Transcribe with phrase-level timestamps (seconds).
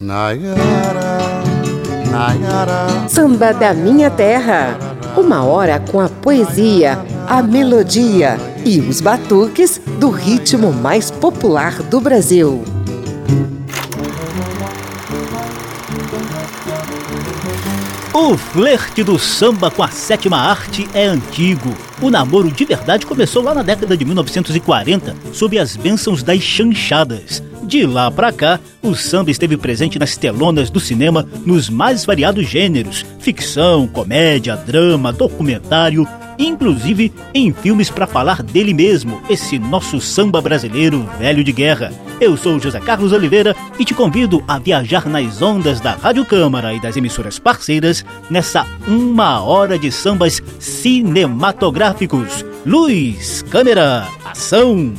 [0.00, 1.42] Nayara,
[2.08, 3.08] Nayara.
[3.08, 4.78] Samba da Minha Terra.
[5.16, 12.00] Uma hora com a poesia, a melodia e os batuques do ritmo mais popular do
[12.00, 12.62] Brasil.
[18.14, 21.76] O flerte do samba com a sétima arte é antigo.
[22.00, 27.42] O namoro de verdade começou lá na década de 1940, sob as bênçãos das chanchadas.
[27.68, 32.46] De lá para cá, o samba esteve presente nas telonas do cinema nos mais variados
[32.46, 40.40] gêneros: ficção, comédia, drama, documentário, inclusive em filmes para falar dele mesmo, esse nosso samba
[40.40, 41.92] brasileiro velho de guerra.
[42.18, 46.72] Eu sou José Carlos Oliveira e te convido a viajar nas ondas da Rádio Câmara
[46.72, 52.46] e das emissoras parceiras nessa uma hora de sambas cinematográficos.
[52.64, 54.94] Luz, câmera, ação!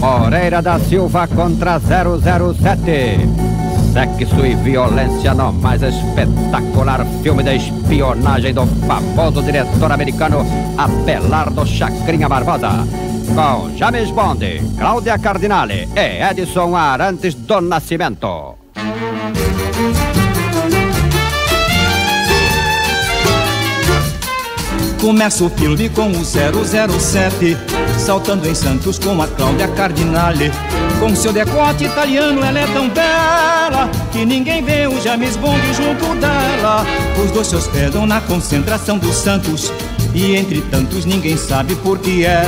[0.00, 3.28] Moreira da Silva contra 007.
[3.92, 10.46] Sexo e violência no mais espetacular filme de espionagem do famoso diretor americano
[10.78, 12.86] Abelardo Chacrinha Barbosa.
[13.34, 18.56] Com James Bond, Cláudia Cardinale e Edson Arantes do Nascimento.
[25.00, 27.56] Começa o filme com o 007
[27.98, 30.52] Saltando em Santos com a Cláudia Cardinale.
[30.98, 36.14] Com seu decote italiano ela é tão bela Que ninguém vê o James Bond junto
[36.20, 36.84] dela.
[37.24, 39.72] Os dois se hospedam na concentração dos Santos
[40.14, 42.42] E entre tantos ninguém sabe por que é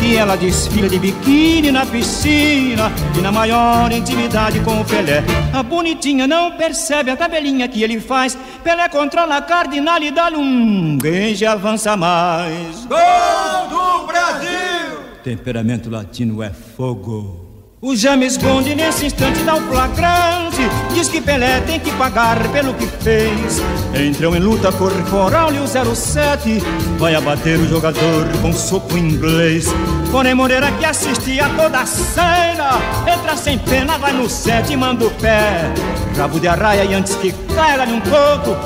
[0.00, 5.22] Que ela desfila de biquíni na piscina E na maior intimidade com o Pelé.
[5.52, 8.36] A bonitinha não percebe a tabelinha que ele faz.
[8.62, 12.84] Pelé controla a Cardinale e dá-lhe um Quem avança mais.
[12.86, 15.00] Gol do Brasil!
[15.22, 17.43] Temperamento latino é fogo
[17.84, 20.62] o James Bond nesse instante dá um flagrante.
[20.94, 23.60] Diz que Pelé tem que pagar pelo que fez.
[23.94, 26.62] Entram em luta corporal e o 07
[26.98, 29.66] Vai abater o jogador com soco inglês.
[30.10, 32.70] Porém Moreira que assiste a toda a cena.
[33.06, 35.70] Entra sem pena, vai no set e manda o pé.
[36.16, 38.56] Rabo de arraia e antes que caia num coco.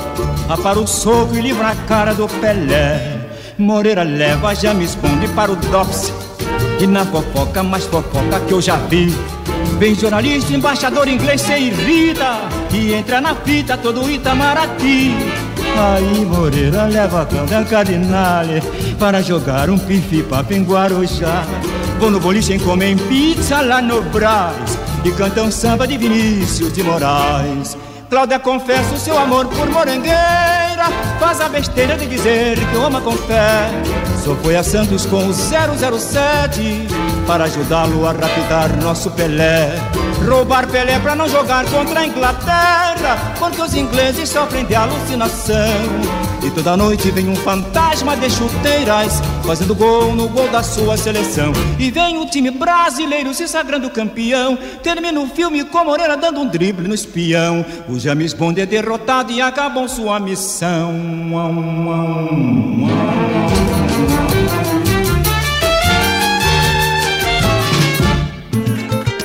[0.47, 3.19] Apara o soco e livra a cara do Pelé.
[3.57, 6.28] Moreira leva James Bond para o DOPS
[6.79, 9.13] e na fofoca, mais fofoca que eu já vi.
[9.77, 12.39] Vem jornalista, embaixador inglês, se irrita
[12.73, 15.15] E entra na fita todo Itamaraty.
[15.77, 18.61] Aí Moreira leva a Cláudia Cardinale
[18.97, 21.45] Para jogar um pife-papo em Guarujá
[21.99, 26.83] Vou no boliche e comem pizza lá no Brás E cantam samba de Vinícius de
[26.83, 27.77] Moraes
[28.09, 30.49] Cláudia confessa o seu amor por morangueira
[31.19, 33.69] Faz a besteira de dizer que o ama com fé.
[34.23, 36.87] Só foi a Santos com o 007
[37.29, 39.69] Para ajudá-lo a rapidar nosso Pelé.
[40.27, 45.77] Roubar Pelé pra não jogar contra a Inglaterra Porque os ingleses sofrem de alucinação.
[46.43, 51.53] E toda noite vem um fantasma de chuteiras Fazendo gol no gol da sua seleção.
[51.77, 54.57] E vem o time brasileiro se sagrando campeão.
[54.81, 57.63] Termina o filme com Moreira dando um drible no espião.
[57.87, 60.91] O James Bond é derrotado e acabou sua missão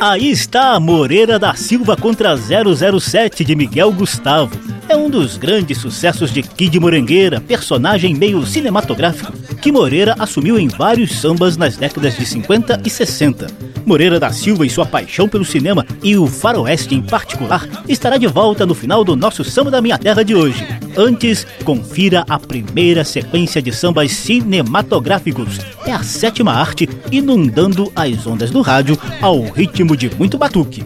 [0.06, 4.54] Aí está a Moreira da Silva contra 007 de Miguel Gustavo.
[4.86, 9.32] É um dos grandes sucessos de Kid Morangueira, personagem meio cinematográfico,
[9.62, 13.73] que Moreira assumiu em vários sambas nas décadas de 50 e 60.
[13.84, 18.26] Moreira da Silva e sua paixão pelo cinema e o faroeste em particular estará de
[18.26, 20.66] volta no final do nosso Samba da Minha Terra de hoje.
[20.96, 25.58] Antes, confira a primeira sequência de sambas cinematográficos.
[25.86, 30.84] É a sétima arte inundando as ondas do rádio ao ritmo de muito batuque.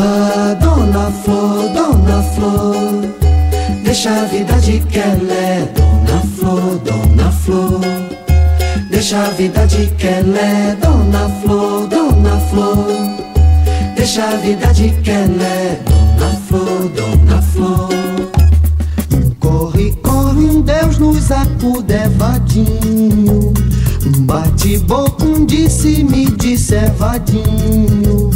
[0.00, 3.02] Ah, dona Flor, dona Flor,
[3.82, 7.17] deixa a vida de Kelé, dona Flor, dona
[7.48, 7.80] Flor.
[8.90, 12.86] Deixa a vida de Kelé, dona Flor, dona Flor.
[13.96, 17.88] Deixa a vida de Kelé, dona Flor, dona Flor.
[19.40, 23.54] Corre, corre, um Deus nos acuda, é vadinho.
[24.26, 26.04] Bate boca, um disse
[26.74, 28.28] é vadinho.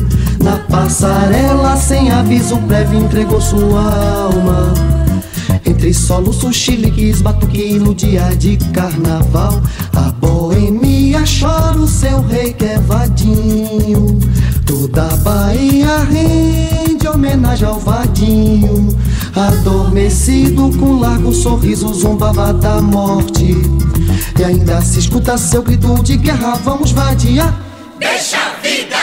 [0.43, 3.95] Na passarela, sem aviso prévio, entregou sua
[4.25, 5.02] alma.
[5.73, 9.59] Entre soluços, chiliques, batuque no dia de carnaval.
[9.95, 14.21] A boemia chora o seu rei que é vadinho.
[14.67, 18.95] Toda a Bahia rende homenagem ao vadinho.
[19.35, 23.57] Adormecido com largo sorriso, zombava da morte.
[24.39, 27.59] E ainda se escuta seu grito de guerra, vamos vadiar.
[27.99, 29.02] Deixa a vida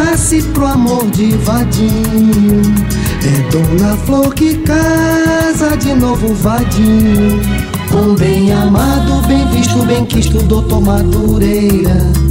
[0.00, 2.62] renasce pro amor de vadinho.
[3.22, 7.40] É Dona Flor que casa de novo vadinho.
[7.92, 12.29] Um bem amado, bem visto, bem quisto, doutor Madureira.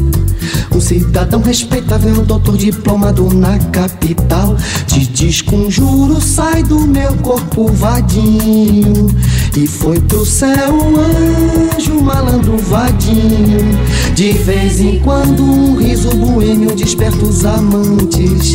[0.79, 4.55] Um cidadão respeitável, doutor diplomado na capital.
[4.87, 9.09] Te desconjuro, sai do meu corpo vadinho.
[9.57, 13.77] E foi pro céu um anjo malandro vadinho.
[14.15, 18.53] De vez em quando um riso boêmio desperta os amantes.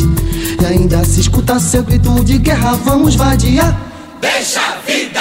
[0.59, 3.79] E ainda se escuta seu grito de guerra, vamos vadiar.
[4.19, 5.14] Deixa a vida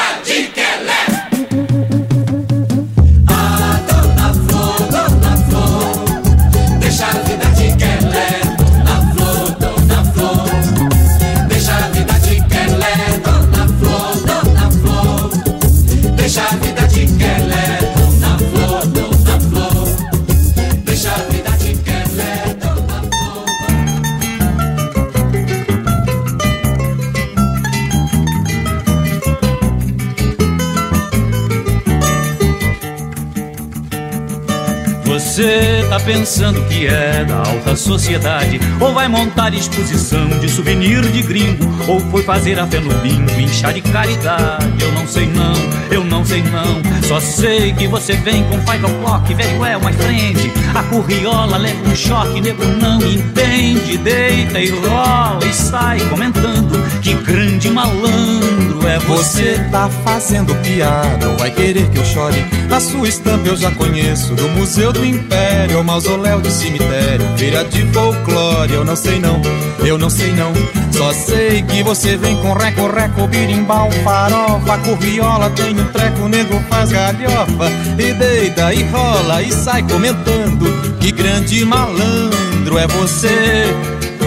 [35.34, 41.22] Você tá pensando que é da alta sociedade Ou vai montar exposição de souvenir de
[41.22, 44.64] gringo Ou foi fazer a fé no bingo, inchar de caridade.
[44.80, 45.54] Eu não sei não,
[45.90, 50.52] eu não sei não Só sei que você vem com five o'clock, well, my friend
[50.63, 53.96] A curriola leva um choque, nego não entende.
[53.98, 59.24] Deita e rola e sai comentando Que grande malandro é você.
[59.24, 62.44] Você tá fazendo piada ou vai querer que eu chore?
[62.70, 67.03] A sua estampa eu já conheço do Museu do Império, ao mausoléu do cemitério,
[67.36, 68.72] feira de folclore.
[68.72, 69.40] Eu não sei não,
[69.84, 70.52] eu não sei não.
[70.92, 76.60] Só sei que você vem com reco, reco, birimbau, farofa, curriola, tem um treco, nego
[76.68, 80.64] faz galhofa e deita e rola e sai comentando.
[81.00, 83.64] Que grande malandro é você.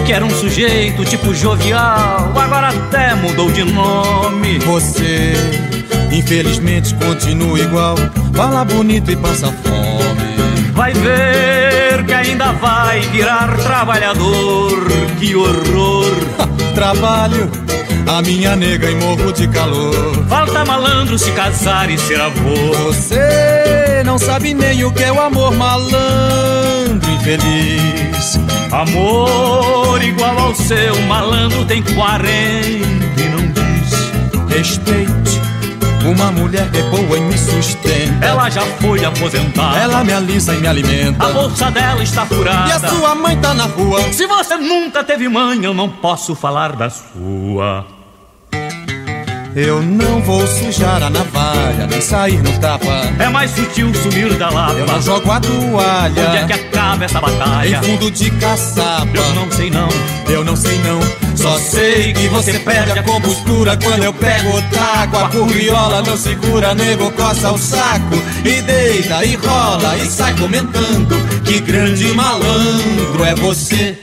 [0.04, 4.58] Que era um sujeito tipo jovial, agora até mudou de nome.
[4.60, 5.32] Você,
[6.12, 7.96] infelizmente, continua igual.
[8.34, 10.72] Fala bonito e passa fome.
[10.72, 11.57] Vai ver
[12.04, 14.72] que ainda vai virar trabalhador.
[15.18, 16.14] Que horror!
[16.74, 17.50] Trabalho,
[18.06, 20.26] a minha nega e morro de calor.
[20.28, 22.72] Falta malandro se casar e ser avô.
[22.86, 28.38] Você não sabe nem o que é o amor malandro infeliz.
[28.70, 34.56] Amor igual ao seu malandro tem 40 e não diz.
[34.56, 35.12] Respeite,
[36.08, 38.24] uma mulher que é boa e me sustenta.
[38.24, 39.78] Ela já foi aposentada.
[39.78, 41.24] Ela me alisa e me alimenta.
[41.24, 42.68] A bolsa dela está furada.
[42.68, 44.00] E a sua mãe tá na rua.
[44.12, 47.97] Se você nunca teve mãe, eu não posso falar da sua.
[49.60, 53.02] Eu não vou sujar a navalha, nem sair no tapa.
[53.18, 54.78] É mais sutil sumir da lava.
[54.78, 56.28] Eu não jogo a toalha.
[56.28, 57.76] Onde é que acaba essa batalha?
[57.76, 59.08] Em fundo de caçapa.
[59.12, 59.88] Eu não sei não.
[60.28, 61.00] Eu não sei não.
[61.36, 65.16] Só sei que você perde a compostura quando eu pego o taco.
[65.16, 68.14] A curriola não segura, nego coça o saco.
[68.44, 71.16] E deita e rola e sai comentando.
[71.42, 73.98] Que grande malandro é você.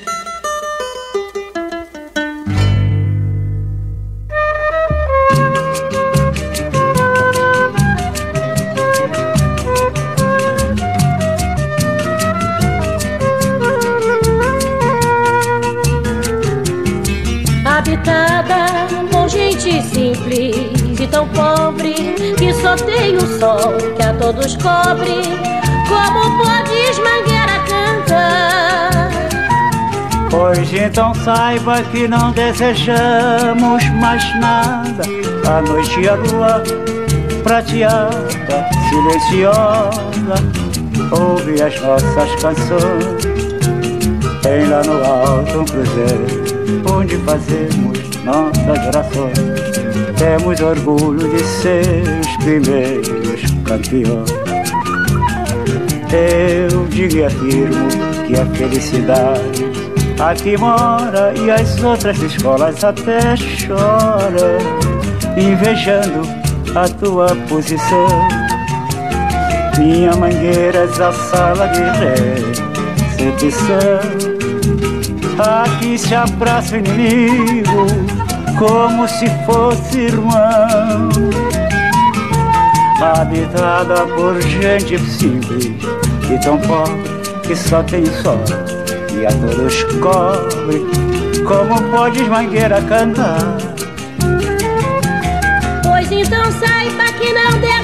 [23.17, 25.21] O sol que a todos cobre.
[25.87, 29.09] Como podes Mangueira cantar?
[30.29, 35.03] Pois então saiba que não desejamos mais nada.
[35.47, 36.63] A noite e a lua
[37.43, 40.35] prateada, silenciosa,
[41.11, 43.25] ouve as nossas canções.
[44.41, 46.45] Tem lá no alto um cruzeiro
[46.91, 49.84] onde fazemos nossas orações.
[50.17, 54.31] Temos orgulho de ser os primeiros campeões.
[56.11, 57.87] Eu digo e afirmo
[58.25, 59.65] que a felicidade
[60.19, 64.57] aqui mora e as outras escolas até choram,
[65.37, 66.21] invejando
[66.75, 68.07] a tua posição.
[69.77, 71.81] Minha mangueira é a sala de
[73.17, 73.75] recepção.
[75.37, 78.14] Aqui se abraça o inimigo
[78.57, 81.09] como se fosse irmão.
[83.01, 85.73] Habitada por gente simples
[86.29, 87.03] e tão pobre
[87.43, 88.43] que só tem sol
[89.13, 90.85] e a todos cobre.
[91.45, 93.37] Como podes, mangueira, cantar?
[95.83, 97.74] Pois então saiba que não desejamos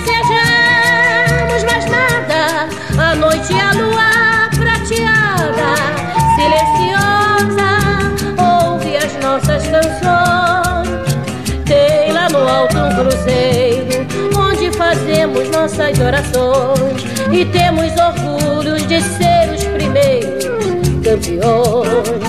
[13.01, 14.05] cruzeiro,
[14.37, 17.03] onde fazemos nossas orações.
[17.31, 20.45] E temos orgulho de ser os primeiros
[21.03, 22.21] campeões.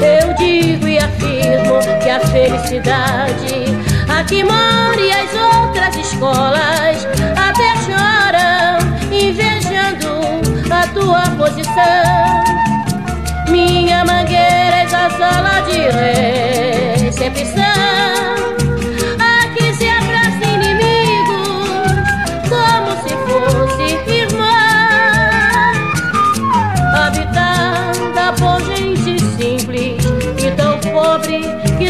[0.00, 3.64] Eu digo e afirmo que a felicidade
[4.08, 7.06] aqui mora e as outras escolas
[7.36, 8.78] até choram,
[9.12, 12.44] invejando a tua posição.
[13.50, 15.78] Minha mangueira é a sala de
[17.04, 18.43] recepção.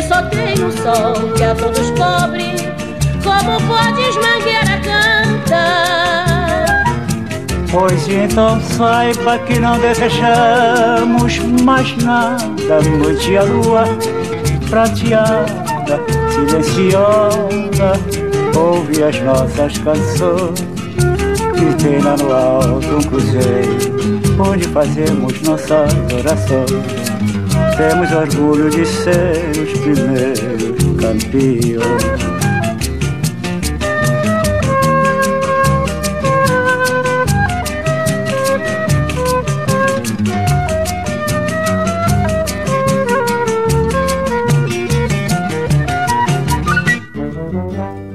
[0.09, 2.55] Só tem o sol que a todos cobre.
[3.23, 6.85] Como podes mangueira cantar?
[7.71, 12.81] Pois então saiba que não desejamos mais nada.
[12.99, 13.85] Noite a lua
[14.69, 17.93] prateada, silenciosa,
[18.57, 20.61] ouve as nossas canções.
[21.57, 23.79] E tem lá no alto um cruzeiro,
[24.39, 27.04] onde fazemos nossas orações.
[27.77, 32.24] Temos orgulho de ser os primeiros campeões.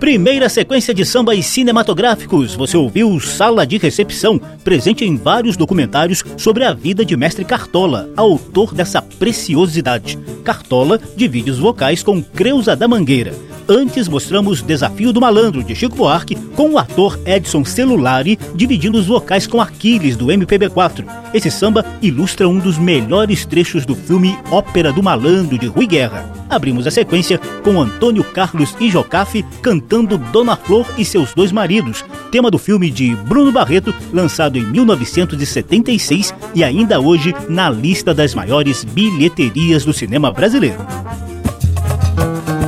[0.09, 2.55] Primeira sequência de sambas cinematográficos.
[2.55, 8.09] Você ouviu Sala de Recepção, presente em vários documentários sobre a vida de Mestre Cartola,
[8.17, 10.17] autor dessa preciosidade.
[10.43, 13.35] Cartola divide os vocais com Creuza da Mangueira.
[13.71, 19.05] Antes mostramos Desafio do Malandro, de Chico Buarque, com o ator Edson Celulari dividindo os
[19.05, 21.05] vocais com Aquiles, do MPB4.
[21.35, 26.27] Esse samba ilustra um dos melhores trechos do filme Ópera do Malandro, de Rui Guerra.
[26.49, 32.03] Abrimos a sequência com Antônio Carlos e Jocafe cantando Dona Flor e seus dois maridos,
[32.31, 38.33] tema do filme de Bruno Barreto, lançado em 1976 e ainda hoje na lista das
[38.33, 40.79] maiores bilheterias do cinema brasileiro.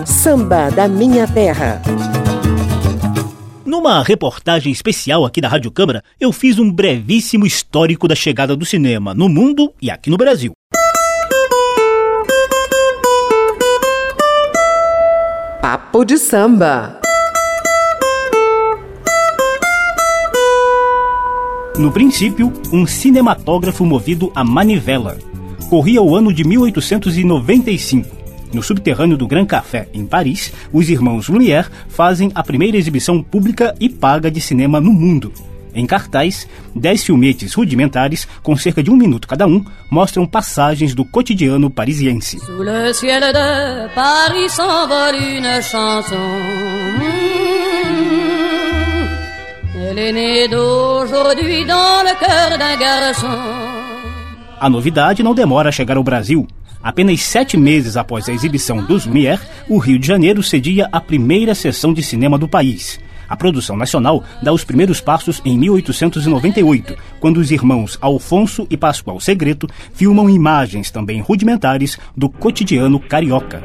[0.05, 1.81] Samba da Minha Terra.
[3.65, 8.65] Numa reportagem especial aqui da Rádio Câmara, eu fiz um brevíssimo histórico da chegada do
[8.65, 10.51] cinema no mundo e aqui no Brasil.
[15.59, 17.00] Papo de samba.
[21.77, 25.17] No princípio, um cinematógrafo movido a manivela.
[25.69, 28.17] Corria o ano de 1895.
[28.53, 33.73] No subterrâneo do Grand Café, em Paris, os irmãos Lumière fazem a primeira exibição pública
[33.79, 35.31] e paga de cinema no mundo.
[35.73, 41.05] Em cartaz, dez filmetes rudimentares, com cerca de um minuto cada um, mostram passagens do
[41.05, 42.37] cotidiano parisiense.
[43.95, 47.21] Paris une chanson.
[54.59, 56.47] A novidade não demora a chegar ao Brasil.
[56.81, 61.53] Apenas sete meses após a exibição dos Lumière, o Rio de Janeiro cedia a primeira
[61.53, 62.99] sessão de cinema do país.
[63.27, 69.19] A produção nacional dá os primeiros passos em 1898, quando os irmãos Alfonso e Pascoal
[69.19, 73.63] Segreto filmam imagens também rudimentares do cotidiano carioca.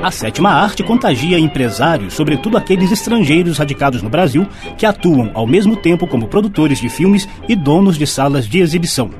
[0.00, 5.74] A sétima arte contagia empresários, sobretudo aqueles estrangeiros radicados no Brasil, que atuam ao mesmo
[5.74, 9.10] tempo como produtores de filmes e donos de salas de exibição.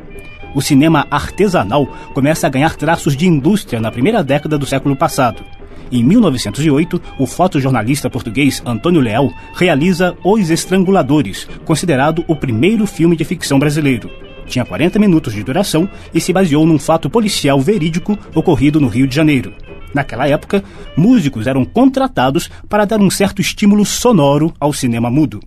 [0.55, 5.43] O cinema artesanal começa a ganhar traços de indústria na primeira década do século passado.
[5.91, 13.25] Em 1908, o fotojornalista português Antônio Leal realiza Os Estranguladores, considerado o primeiro filme de
[13.25, 14.09] ficção brasileiro.
[14.47, 19.07] Tinha 40 minutos de duração e se baseou num fato policial verídico ocorrido no Rio
[19.09, 19.53] de Janeiro.
[19.95, 20.63] Naquela época,
[20.97, 25.41] músicos eram contratados para dar um certo estímulo sonoro ao cinema mudo.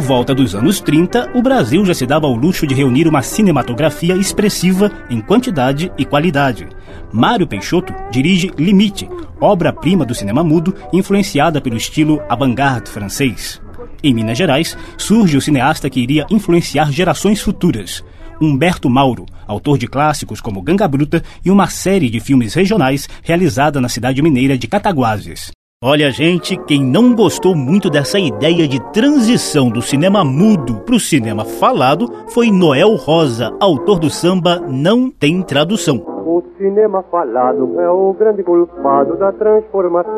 [0.00, 3.20] Por volta dos anos 30, o Brasil já se dava ao luxo de reunir uma
[3.20, 6.66] cinematografia expressiva em quantidade e qualidade.
[7.12, 9.06] Mário Peixoto dirige Limite,
[9.38, 13.60] obra-prima do cinema mudo influenciada pelo estilo avant-garde francês.
[14.02, 18.02] Em Minas Gerais, surge o cineasta que iria influenciar gerações futuras.
[18.40, 23.82] Humberto Mauro, autor de clássicos como Ganga Bruta e uma série de filmes regionais realizada
[23.82, 25.50] na cidade mineira de Cataguases.
[25.82, 31.00] Olha, gente, quem não gostou muito dessa ideia de transição do cinema mudo para o
[31.00, 35.96] cinema falado foi Noel Rosa, autor do samba Não Tem Tradução.
[36.26, 40.10] O cinema falado é o grande culpado da transformação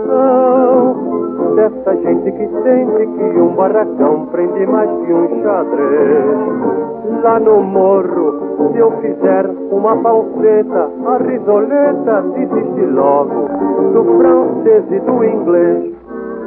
[1.54, 7.22] dessa gente que sente que um barracão prende mais que um xadrez.
[7.22, 13.48] Lá no morro, se eu fizer uma falseta, a risoleta desiste logo
[13.92, 15.92] do francês e do inglês.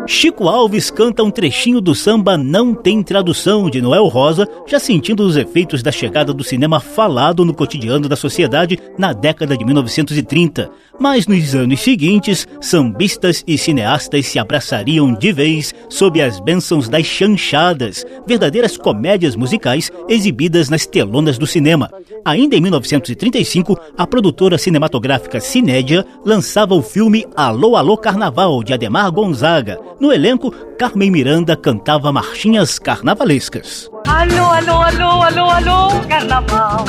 [0.08, 5.24] Chico Alves canta um trechinho do samba Não Tem Tradução de Noel Rosa, já sentindo
[5.24, 10.70] os efeitos da chegada do cinema falado no cotidiano da sociedade na década de 1930.
[11.00, 17.06] Mas nos anos seguintes, sambistas e cineastas se abraçariam de vez sob as bênçãos das
[17.06, 21.90] chanchadas, verdadeiras comédias musicais exibidas nas telonas do cinema.
[22.24, 29.12] Ainda em 1935, a produtora cinematográfica Cinédia lançava o filme Alô Alô Carnaval de Ademar
[29.12, 29.80] Gonzaga.
[30.00, 33.90] No elenco, Carmen Miranda cantava marchinhas carnavalescas.
[34.08, 36.86] Alô, alô, alô, alô, alô, carnaval,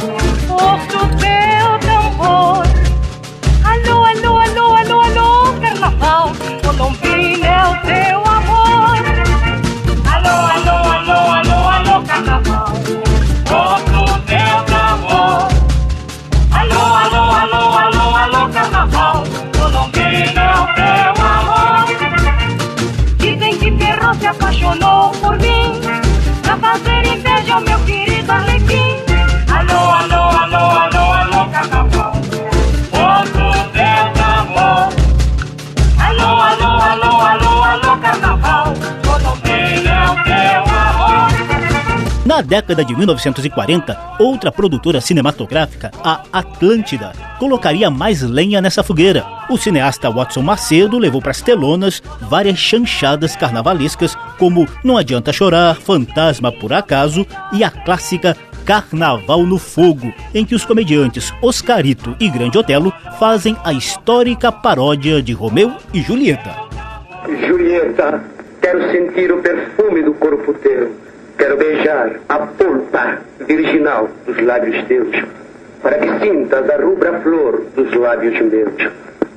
[0.49, 2.86] o teu tambor.
[5.87, 7.06] Alô, carnaval,
[42.37, 49.25] Na década de 1940, outra produtora cinematográfica, a Atlântida, colocaria mais lenha nessa fogueira.
[49.49, 55.77] O cineasta Watson Macedo levou para as telonas várias chanchadas carnavalescas, como Não Adianta Chorar,
[55.77, 62.29] Fantasma por Acaso e a clássica Carnaval no Fogo, em que os comediantes Oscarito e
[62.29, 66.55] Grande Otelo fazem a histórica paródia de Romeu e Julieta.
[67.49, 68.23] Julieta,
[68.61, 71.06] quero sentir o perfume do corpo teu.
[71.39, 75.15] Quero beijar a polpa virginal dos lábios teus,
[75.83, 78.75] para que sintas a rubra flor dos lábios meus.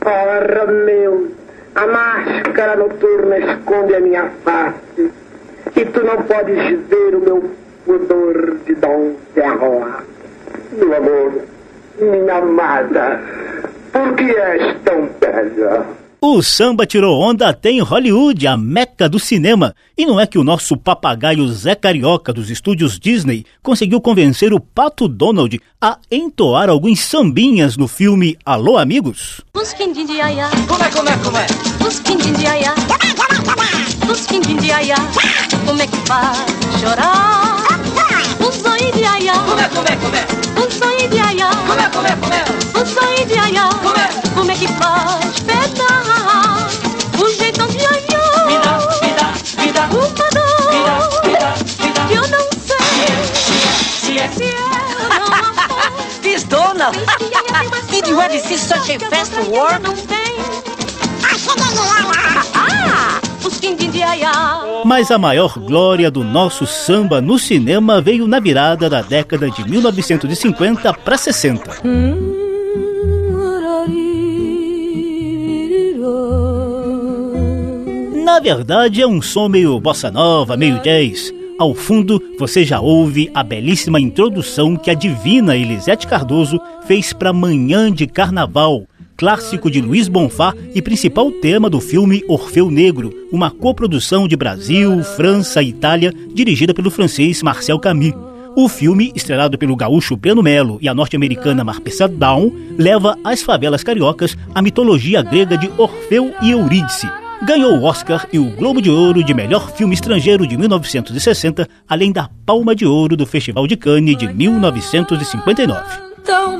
[0.05, 1.27] Oh, Romeu,
[1.75, 5.11] a máscara noturna esconde a minha face,
[5.75, 7.51] e tu não podes ver o meu
[7.85, 10.03] pudor de Dom Serroa.
[10.71, 11.31] Meu amor,
[11.99, 13.19] minha amada,
[13.91, 15.85] por que és tão bela?
[16.21, 19.73] O samba tirou onda até em Hollywood, a meca do cinema.
[19.97, 24.59] E não é que o nosso papagaio Zé Carioca dos estúdios Disney conseguiu convencer o
[24.59, 29.39] Pato Donald a entoar alguns sambinhas no filme Alô Amigos?
[30.67, 31.47] Como é, como é, como é?
[32.33, 32.75] De aiá.
[34.11, 34.97] Os quindim de aiá.
[35.65, 36.37] Como é que faz
[36.81, 37.48] chorar?
[38.79, 39.33] Zóio de aiá.
[39.33, 40.25] Como é, como é, como é?
[40.65, 41.49] Os zóio de aiá.
[41.49, 42.43] Como é, como é, como é?
[42.81, 43.69] Os zóio de aiá.
[43.83, 44.09] Como é?
[44.33, 46.69] Como é que faz pedar?
[47.21, 48.47] O jeitão de aiá.
[48.47, 49.81] Vida, vida, vida.
[49.91, 50.71] Uma dor.
[50.71, 52.01] Vida, vida, vida.
[52.07, 53.17] Que eu não sei.
[53.99, 55.91] Se é, Se eu não amor.
[56.23, 56.95] Miss Donald,
[57.91, 60.39] did you ever see such a fast tem.
[61.25, 63.28] Ah, quindim de aiá.
[64.85, 69.69] Mas a maior glória do nosso samba no cinema veio na virada da década de
[69.69, 71.81] 1950 para 60.
[78.23, 81.33] Na verdade, é um som meio bossa nova, meio jazz.
[81.59, 86.57] Ao fundo, você já ouve a belíssima introdução que a divina Elisete Cardoso
[86.87, 88.85] fez para Manhã de Carnaval,
[89.19, 95.03] clássico de Luiz Bonfá e principal tema do filme Orfeu Negro, uma coprodução de Brasil,
[95.03, 98.13] França e Itália, dirigida pelo francês Marcel Camus.
[98.55, 103.83] O filme, estrelado pelo gaúcho Breno Melo e a norte-americana Marpessa Down, leva às favelas
[103.83, 107.09] cariocas a mitologia grega de Orfeu e Eurídice.
[107.45, 112.13] Ganhou o Oscar e o Globo de Ouro de Melhor Filme Estrangeiro de 1960, além
[112.13, 115.83] da Palma de Ouro do Festival de Cannes de 1959.
[116.23, 116.57] Tão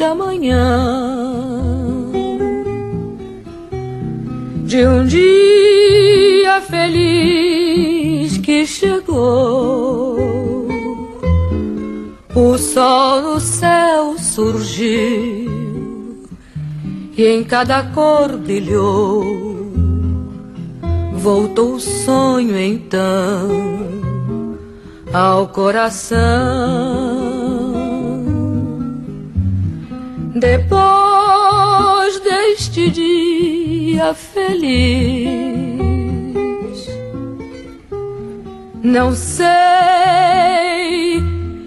[0.00, 1.36] bonita manhã
[4.64, 10.16] de um dia feliz que chegou,
[12.34, 15.50] o sol no céu surgiu
[17.16, 19.38] e em cada cor brilhou.
[21.12, 23.50] Voltou o sonho então
[25.12, 26.99] ao coração.
[30.34, 35.30] Depois deste dia feliz
[38.82, 39.44] não sei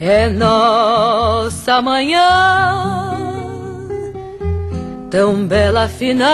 [0.00, 3.16] É nossa manhã,
[5.10, 6.24] tão bela final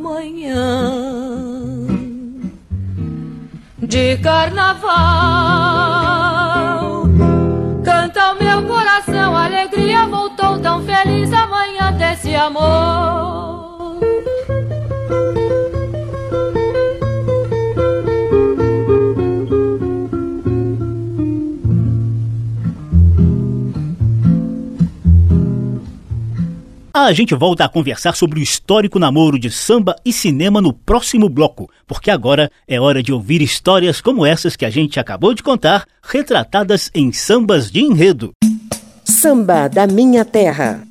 [0.00, 1.01] manhã
[3.92, 4.90] de carnaval.
[7.84, 13.61] Canta o meu coração, alegria voltou tão feliz amanhã desse amor.
[26.94, 31.26] A gente volta a conversar sobre o histórico namoro de samba e cinema no próximo
[31.26, 35.42] bloco, porque agora é hora de ouvir histórias como essas que a gente acabou de
[35.42, 38.32] contar, retratadas em sambas de enredo.
[39.06, 40.86] Samba da Minha Terra.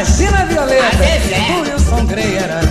[0.00, 0.86] Imagina a Violeta.
[1.58, 2.69] O Wilson Grey era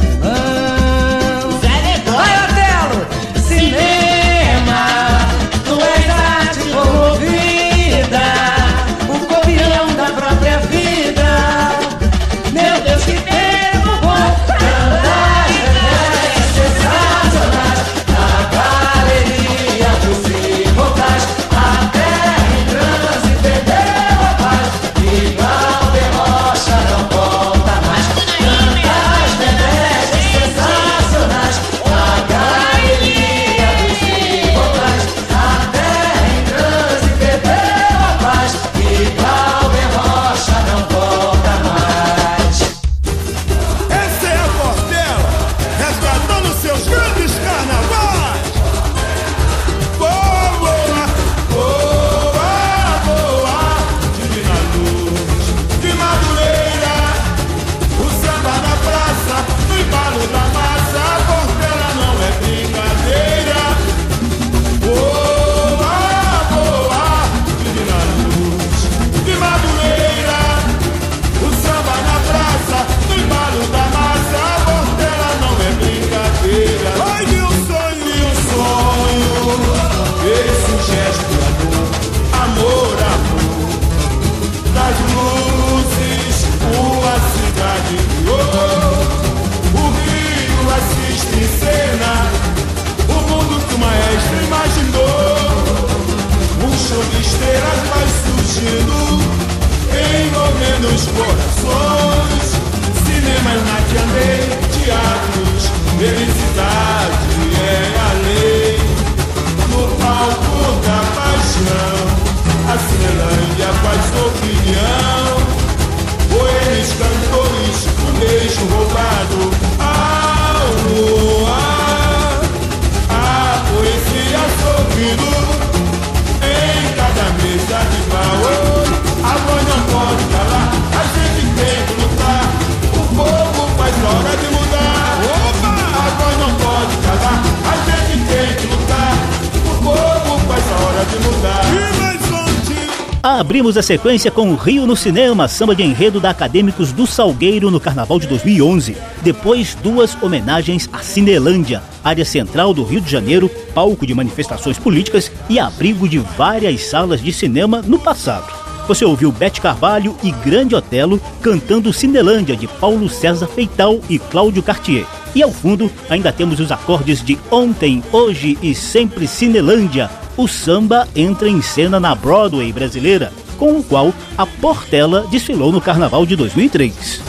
[143.39, 147.79] Abrimos a sequência com Rio no Cinema, samba de enredo da Acadêmicos do Salgueiro no
[147.79, 148.97] Carnaval de 2011.
[149.21, 155.31] Depois, duas homenagens à Cinelândia, área central do Rio de Janeiro, palco de manifestações políticas
[155.47, 158.51] e abrigo de várias salas de cinema no passado.
[158.89, 164.61] Você ouviu Bete Carvalho e Grande Otelo cantando Cinelândia de Paulo César Feital e Cláudio
[164.61, 165.05] Cartier.
[165.33, 170.09] E ao fundo ainda temos os acordes de Ontem, Hoje e Sempre Cinelândia.
[170.39, 175.81] O samba entra em cena na Broadway brasileira, com o qual a Portela desfilou no
[175.81, 177.21] Carnaval de 2003.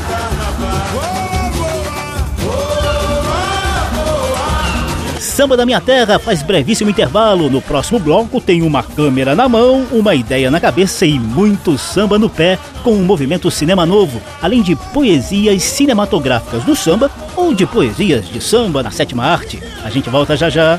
[5.18, 7.50] Samba da Minha Terra faz brevíssimo intervalo.
[7.50, 12.16] No próximo bloco tem uma câmera na mão, uma ideia na cabeça e muito samba
[12.16, 17.66] no pé com o movimento Cinema Novo, além de poesias cinematográficas do samba ou de
[17.66, 19.60] poesias de samba na sétima arte.
[19.82, 20.78] A gente volta já já.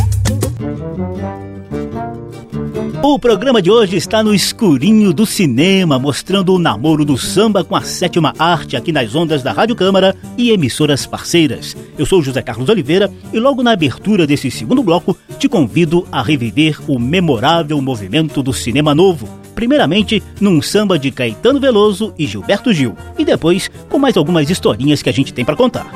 [3.03, 7.75] O programa de hoje está no escurinho do cinema, mostrando o namoro do samba com
[7.75, 11.75] a sétima arte aqui nas ondas da Rádio Câmara e emissoras parceiras.
[11.97, 16.21] Eu sou José Carlos Oliveira e logo na abertura desse segundo bloco te convido a
[16.21, 19.27] reviver o memorável movimento do cinema novo.
[19.55, 25.01] Primeiramente num samba de Caetano Veloso e Gilberto Gil, e depois com mais algumas historinhas
[25.01, 25.91] que a gente tem para contar.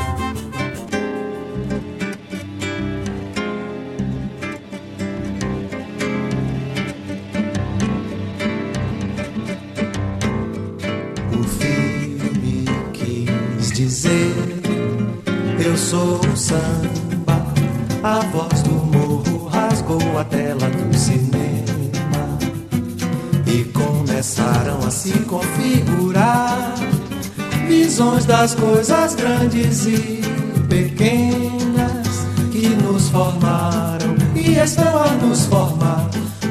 [28.45, 30.21] Das coisas grandes e
[30.69, 36.07] pequenas que nos formaram e estão a nos formar.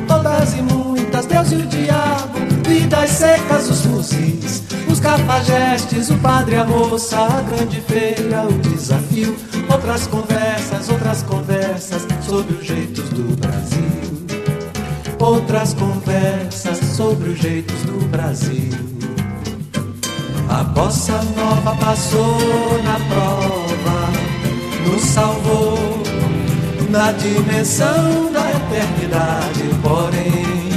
[0.09, 6.57] Todas e muitas, Deus e o diabo, vidas secas, os fuzis, os cafajestes, o padre,
[6.57, 9.37] a moça, a grande feira, o desafio.
[9.71, 14.27] Outras conversas, outras conversas sobre os jeitos do Brasil.
[15.21, 18.84] Outras conversas sobre os jeitos do Brasil.
[20.55, 24.09] A bossa nova passou na prova,
[24.87, 26.01] nos salvou
[26.91, 29.65] na dimensão da eternidade.
[29.83, 30.71] Porém,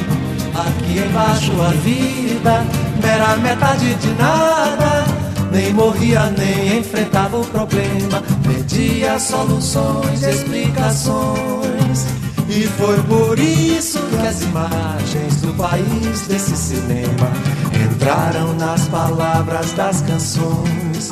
[0.55, 2.65] aqui embaixo a vida
[3.03, 5.05] era metade de nada.
[5.51, 12.07] Nem morria, nem enfrentava o problema, pedia soluções, explicações.
[12.49, 17.29] E foi por isso que as imagens do país desse cinema
[17.83, 21.11] entraram nas palavras das canções.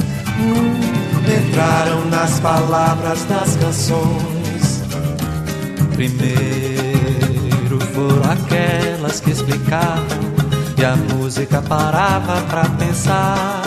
[1.26, 4.84] Entraram nas palavras das canções.
[5.94, 10.26] Primeiro foram aquelas que explicavam
[10.78, 13.62] e a música parava pra pensar.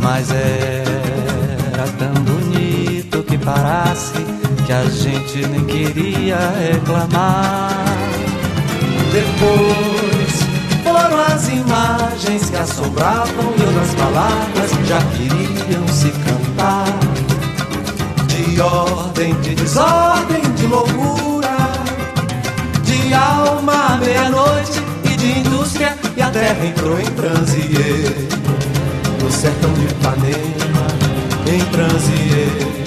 [0.00, 4.14] Mas era tão bonito que parasse
[4.66, 7.70] que a gente nem queria reclamar.
[9.12, 9.89] Depois
[11.30, 16.86] foram as imagens que assombravam e outras palavras já queriam se cantar.
[18.26, 21.56] De ordem, de desordem, de loucura,
[22.82, 27.70] de alma meia-noite e de indústria, e a terra entrou em transe.
[29.22, 30.86] No sertão de Ipanema,
[31.46, 32.80] em transe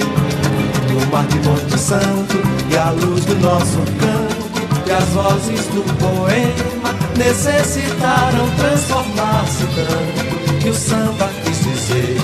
[0.91, 2.37] o mar de Monte Santo
[2.69, 4.43] e a luz do nosso canto
[4.85, 6.82] e as vozes do poema
[7.17, 12.17] necessitaram transformar-se tanto que o samba quis dizer,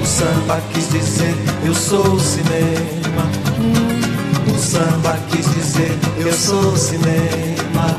[0.00, 3.30] o samba quis dizer, eu sou o cinema.
[4.52, 7.96] O samba quis dizer, eu sou o cinema.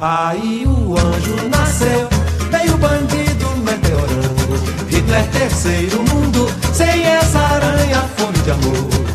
[0.00, 2.08] Aí o anjo nasceu,
[2.50, 9.06] veio o bandido meteorando, Hitler terceiro mundo, sem essa aranha fome de amor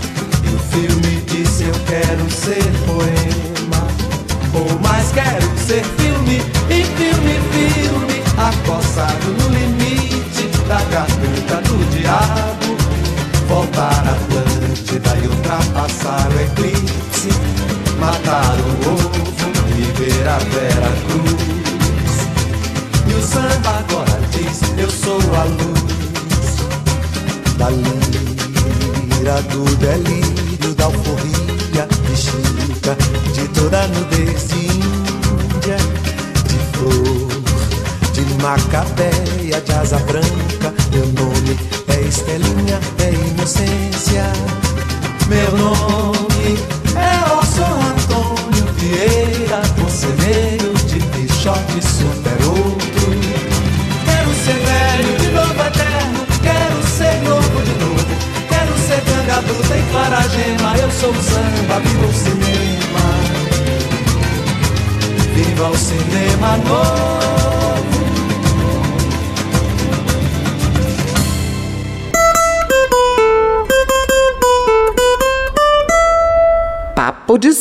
[0.71, 3.87] filme disse eu quero ser poema
[4.53, 5.83] Ou mais quero ser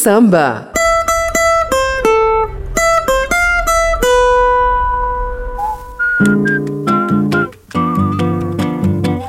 [0.01, 0.73] samba.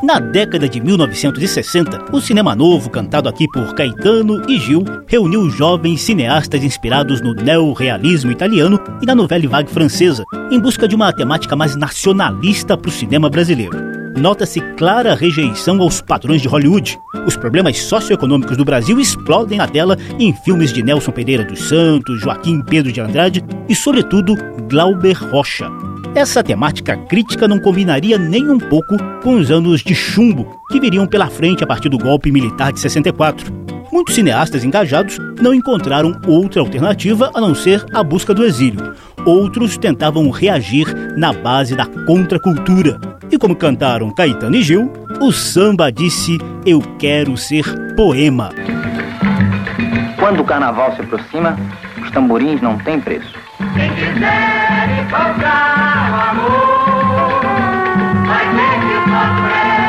[0.01, 5.99] Na década de 1960, o cinema novo, cantado aqui por Caetano e Gil, reuniu jovens
[5.99, 11.53] cineastas inspirados no neorrealismo italiano e na novela vague francesa, em busca de uma temática
[11.53, 13.91] mais nacionalista para o cinema brasileiro.
[14.18, 16.99] Nota-se clara rejeição aos padrões de Hollywood.
[17.26, 22.20] Os problemas socioeconômicos do Brasil explodem na tela em filmes de Nelson Pereira dos Santos,
[22.20, 24.36] Joaquim Pedro de Andrade e, sobretudo,
[24.70, 25.70] Glauber Rocha.
[26.14, 31.07] Essa temática crítica não combinaria nem um pouco com os anos de chumbo que viriam
[31.07, 33.62] pela frente a partir do golpe militar de 64.
[33.91, 38.93] Muitos cineastas engajados não encontraram outra alternativa a não ser a busca do exílio.
[39.26, 42.99] Outros tentavam reagir na base da contracultura.
[43.32, 44.91] E como cantaram Caetano e Gil,
[45.22, 47.63] o samba disse: Eu quero ser
[47.95, 48.49] poema.
[50.17, 51.55] Quando o carnaval se aproxima,
[52.01, 53.32] os tamborins não têm preço.
[53.74, 57.41] Quem quiser encontrar o amor,
[58.26, 59.82] vai ter que sofrer,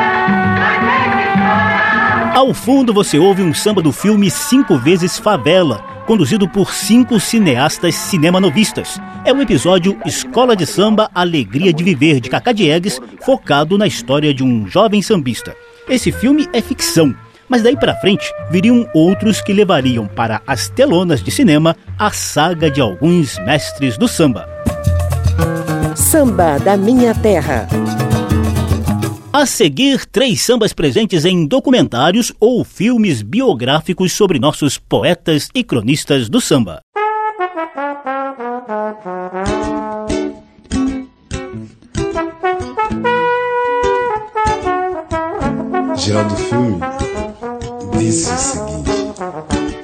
[0.59, 2.31] vai ter que chorar.
[2.35, 7.95] Ao fundo você ouve um samba do filme Cinco Vezes Favela, conduzido por cinco cineastas
[7.95, 8.99] cinemanovistas.
[9.25, 14.33] É um episódio Escola de Samba Alegria de Viver, de Cacá Diegues, focado na história
[14.33, 15.55] de um jovem sambista.
[15.87, 17.15] Esse filme é ficção,
[17.47, 22.69] mas daí para frente viriam outros que levariam para as telonas de cinema a saga
[22.69, 24.47] de alguns mestres do samba.
[25.95, 27.67] Samba da Minha Terra.
[29.35, 36.29] A seguir, três sambas presentes em documentários ou filmes biográficos sobre nossos poetas e cronistas
[36.29, 36.81] do samba.
[45.97, 46.79] Geraldo Filme
[47.97, 49.79] disse o seguinte: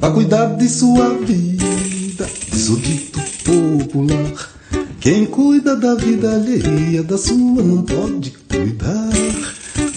[0.00, 4.59] Vá cuidar de sua vida, diz o dito popular.
[5.00, 9.08] Quem cuida da vida alheia, da sua não pode cuidar.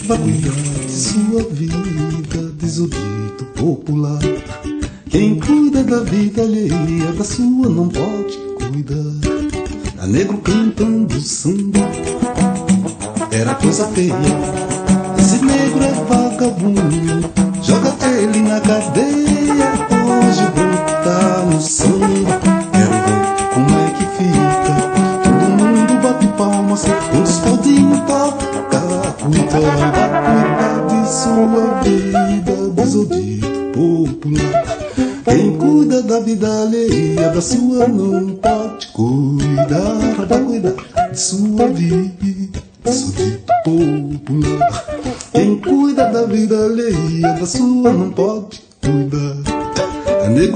[0.06, 4.18] Vá cuidar de sua vida, diz o dito popular.
[5.10, 9.44] Quem cuida da vida alheia, da sua não pode cuidar.
[9.98, 11.80] A negro cantando samba
[13.30, 14.14] era coisa feia.
[15.18, 15.92] Esse negro é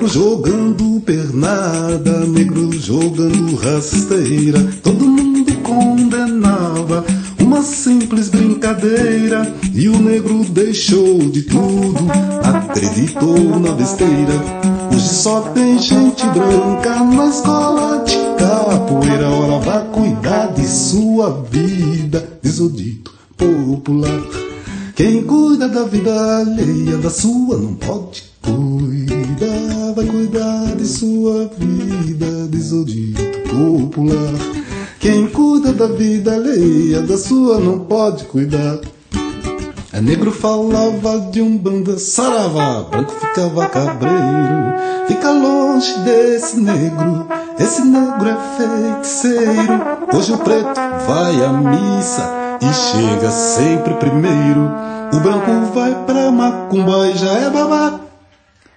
[0.08, 4.58] jogando pernada, negro jogando rasteira.
[4.82, 7.04] Todo mundo condenava
[7.38, 9.54] uma simples brincadeira.
[9.74, 12.06] E o negro deixou de tudo,
[12.42, 14.34] acreditou na besteira.
[14.92, 19.28] Hoje só tem gente branca na escola de capoeira.
[19.28, 24.22] Ora, vá cuidar de sua vida, diz o dito popular.
[24.96, 27.97] Quem cuida da vida alheia, da sua não pode
[37.28, 38.78] sua não pode cuidar.
[39.92, 44.72] A negro falava de um banda saravá, branco ficava cabreiro.
[45.06, 49.98] Fica longe desse negro, esse negro é feiticeiro.
[50.14, 52.30] Hoje o preto vai à missa
[52.62, 54.70] e chega sempre primeiro.
[55.12, 58.00] O branco vai pra macumba e já é babá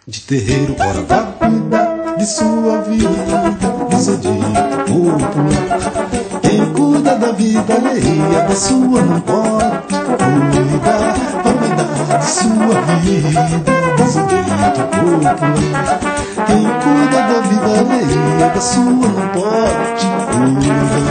[0.05, 0.75] de terreiro.
[0.77, 1.90] Ora vá cuidar
[2.21, 3.09] de sua vida,
[3.89, 4.35] diz o dito
[4.85, 5.81] popular.
[6.43, 9.87] Quem cuida da vida alheia, da sua não pode
[10.53, 11.15] cuidar.
[11.43, 13.41] Vai de sua vida,
[13.97, 15.99] diz o dito popular.
[16.45, 21.10] Quem cuida da vida alheia, da sua não pode cuidar.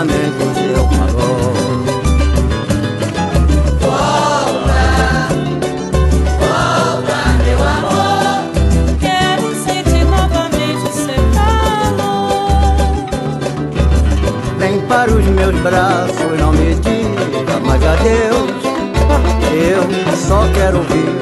[0.00, 1.50] Flamengo seu calor.
[14.88, 18.50] para os meus braços, não me diga mais adeus.
[19.52, 21.20] Eu só quero ouvir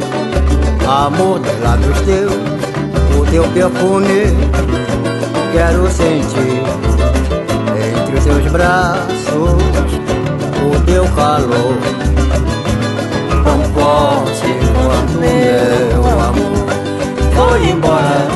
[0.88, 2.32] amor dos lábios teus,
[3.18, 4.32] o teu perfume
[5.52, 7.37] quero sentir
[8.28, 9.62] teus braços
[10.62, 11.78] o teu calor.
[13.42, 14.46] Tão forte
[14.84, 16.68] quanto meu amor.
[17.34, 18.28] Foi embora,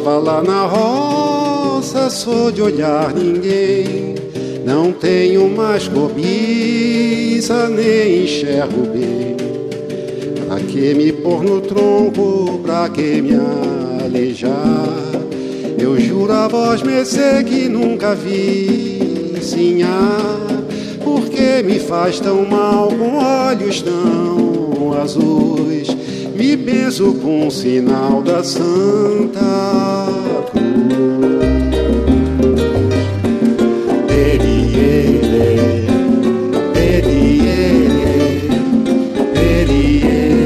[0.00, 4.14] Estava lá na roça, sou de olhar ninguém.
[4.64, 9.36] Não tenho mais cobiça, nem enxergo bem.
[10.46, 13.34] Pra que me pôr no tronco, pra que me
[14.02, 14.88] alejar?
[15.78, 20.16] Eu juro a vós, mercê, que nunca vi sinhá.
[21.04, 25.99] Por que me faz tão mal com olhos tão azuis?
[26.40, 30.06] Me benzo com o sinal da Santa
[30.50, 30.62] Cruz.
[34.08, 35.20] Eriele,
[36.74, 38.48] eriele,
[39.36, 40.40] eriele,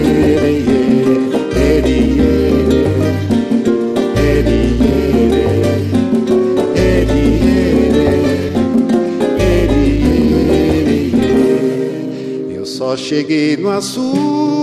[10.75, 14.54] eriele, Eu só cheguei no açude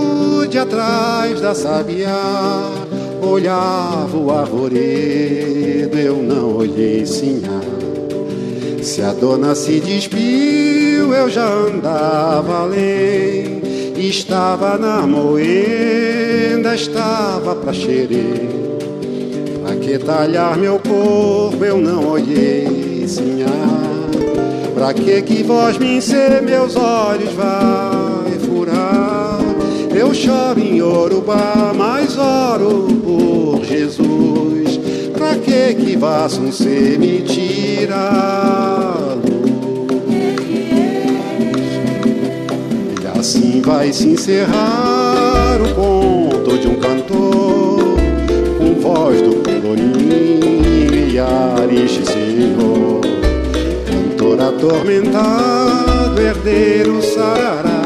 [0.58, 2.70] atrás da sabiá.
[3.20, 7.60] Olhava o arvoredo, eu não olhei sinhá.
[8.82, 13.62] Se a dona se despiu, eu já andava além.
[13.96, 18.50] Estava na moenda, estava pra xerer.
[19.62, 23.46] Pra que talhar meu corpo, eu não olhei sinhá.
[24.74, 27.91] Pra que que vós me encer meus olhos furar?
[30.02, 34.80] Eu choro em Yorubá, mas oro por Jesus.
[35.12, 39.22] Pra que que vassam ser me tirá-lo?
[43.00, 47.94] E assim vai se encerrar o conto de um cantor
[48.58, 53.02] com voz do coloninho e Ariche Senhor.
[53.86, 57.82] Cantor atormentado, herdeiro sarará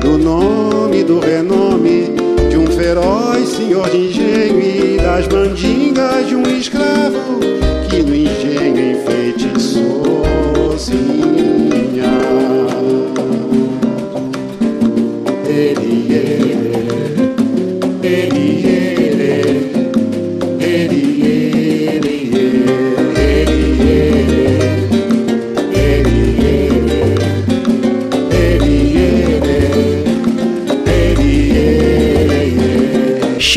[0.00, 2.14] do nome, do renome
[2.50, 7.45] de um feroz senhor de engenho e das mandingas de um escravo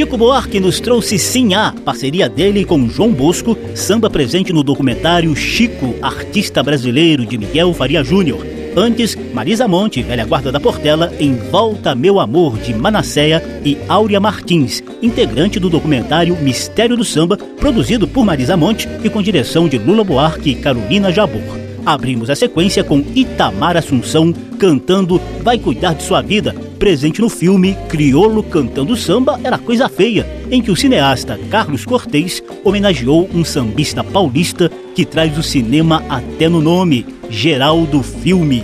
[0.10, 5.94] Chico Buarque nos trouxe Sinhá, parceria dele com João Bosco, samba presente no documentário Chico,
[6.02, 8.44] artista brasileiro de Miguel Faria Júnior.
[8.76, 14.20] Antes, Marisa Monte, velha guarda da Portela, em Volta Meu Amor, de Manasseia e Áurea
[14.20, 19.78] Martins, integrante do documentário Mistério do Samba, produzido por Marisa Monte e com direção de
[19.78, 21.60] Lula Buarque e Carolina Jabor.
[21.86, 27.78] Abrimos a sequência com Itamar Assunção cantando Vai Cuidar de Sua Vida, presente no filme
[27.90, 34.02] Criolo Cantando Samba Era Coisa Feia, em que o cineasta Carlos Cortez homenageou um sambista
[34.04, 38.64] paulista que traz o cinema até no nome, Geraldo Filme.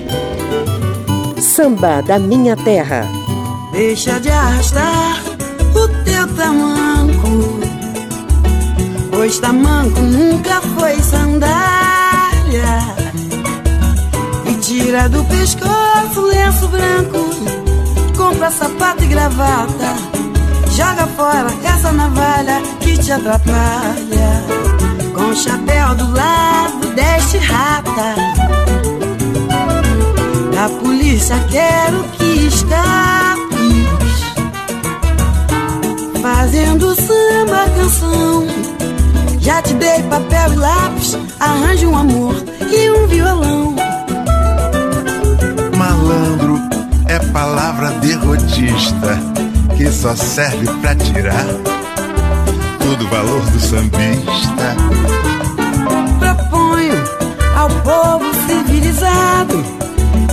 [1.37, 3.07] Samba da Minha Terra.
[3.73, 5.21] Deixa de arrastar
[5.75, 7.59] o teu tamanco,
[9.11, 11.55] pois tamanco nunca foi sandália.
[14.49, 17.64] E tira do pescoço o lenço branco,
[18.35, 19.95] compra sapato e gravata,
[20.71, 24.43] joga fora essa navalha que te atrapalha.
[25.13, 28.15] Com chapéu do lado deste rata.
[30.53, 33.45] Da polícia quero que escapes.
[36.21, 38.47] Fazendo samba canção.
[39.39, 41.17] Já te dei papel e lápis.
[41.39, 42.35] Arranje um amor
[42.69, 43.75] e um violão.
[45.77, 46.75] Malandro
[47.07, 49.17] é palavra derrotista
[49.77, 51.45] que só serve pra tirar
[52.79, 54.75] todo o valor do sambista.
[56.19, 57.03] Proponho
[57.55, 59.63] ao povo civilizado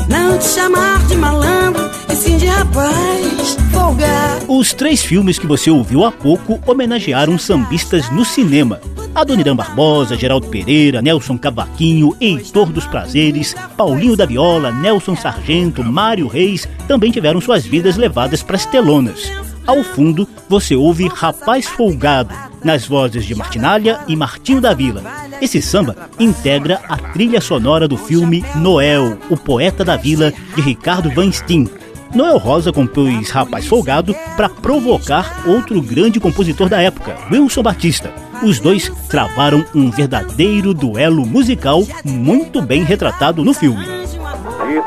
[0.09, 4.45] não te chamar de malandro e sim de rapaz folgado.
[4.49, 8.81] Os três filmes que você ouviu há pouco homenagearam sambistas no cinema.
[9.15, 16.27] Adoniran Barbosa, Geraldo Pereira, Nelson Cavaquinho, Heitor dos Prazeres, Paulinho da Viola, Nelson Sargento, Mário
[16.27, 19.31] Reis também tiveram suas vidas levadas para as telonas.
[19.67, 22.35] Ao fundo, você ouve Rapaz Folgado,
[22.65, 25.03] nas vozes de Martinalha e Martinho da Vila.
[25.41, 31.11] Esse samba integra a trilha sonora do filme Noel, o Poeta da Vila, de Ricardo
[31.11, 31.69] Van Steen.
[32.15, 38.32] Noel Rosa compôs Rapaz Folgado para provocar outro grande compositor da época, Wilson Batista.
[38.43, 43.86] Os dois travaram um verdadeiro duelo musical muito bem retratado no filme.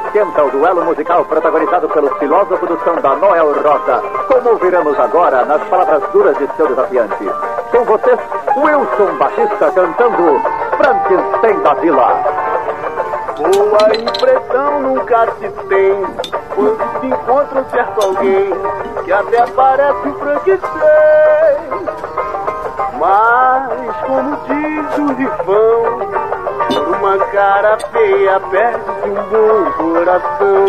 [0.06, 4.02] Esquenta o duelo musical protagonizado pelo filósofo do samba Noel Rosa.
[4.28, 7.24] Como ouviremos agora nas palavras duras de seu desafiante.
[7.72, 8.20] Com vocês,
[8.58, 10.42] Wilson Batista cantando
[10.76, 12.24] Frankenstein da Vila.
[13.38, 16.04] Boa impressão nunca se tem
[16.54, 18.50] quando se encontra um certo alguém
[19.06, 22.05] que até parece um Frankenstein.
[23.00, 25.84] Mas, como diz o rifão,
[26.88, 30.66] uma cara feia perde um bom coração.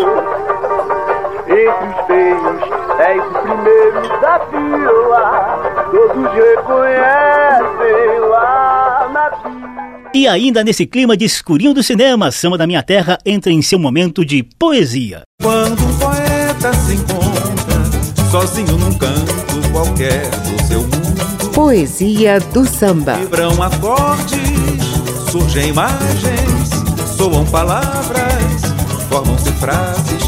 [1.47, 2.61] Entre os feios
[2.99, 10.11] é esse primeiro da fila, todos reconhecem lá na fila.
[10.13, 13.79] E ainda nesse clima de escurinho do cinema, Samba da Minha Terra entra em seu
[13.79, 15.21] momento de poesia.
[15.41, 20.66] Quando um poeta se encontra sozinho num canto qualquer do
[21.57, 23.13] Poesia do samba.
[23.15, 24.39] vibram acordes,
[25.31, 26.69] surgem imagens,
[27.17, 28.61] soam palavras,
[29.09, 30.21] formam-se frases.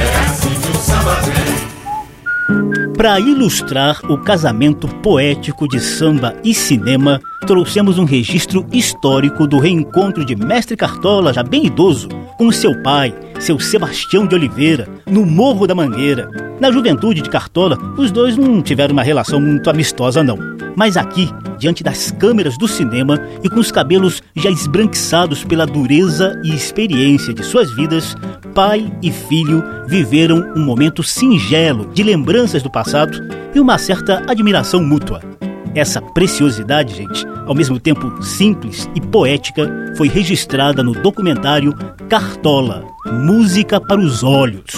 [0.00, 2.94] É assim que o samba vem.
[2.94, 10.24] Para ilustrar o casamento poético de samba e cinema, trouxemos um registro histórico do reencontro
[10.24, 15.66] de Mestre Cartola, já bem idoso, com seu pai, seu Sebastião de Oliveira, no Morro
[15.66, 16.30] da Mangueira.
[16.60, 20.38] Na juventude de Cartola, os dois não tiveram uma relação muito amistosa, não.
[20.76, 21.28] Mas aqui,
[21.58, 27.34] diante das câmeras do cinema e com os cabelos já esbranquiçados pela dureza e experiência
[27.34, 28.14] de suas vidas,
[28.54, 33.18] pai e filho viveram um momento singelo de lembranças do passado
[33.54, 35.37] e uma certa admiração mútua.
[35.74, 41.72] Essa preciosidade, gente, ao mesmo tempo simples e poética, foi registrada no documentário
[42.08, 44.74] Cartola Música para os Olhos.